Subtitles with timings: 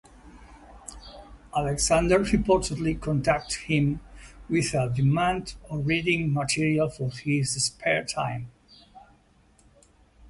[1.55, 3.99] Alexander reportedly contacted him
[4.49, 8.49] with a demand of reading material for his spare time.